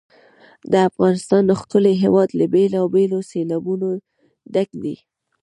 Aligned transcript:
د 0.71 0.73
افغانستان 0.89 1.43
ښکلی 1.59 1.93
هېواد 2.03 2.29
له 2.39 2.45
بېلابېلو 2.53 3.19
سیلابونو 3.31 3.89
ډک 4.53 4.69
دی. 4.83 4.95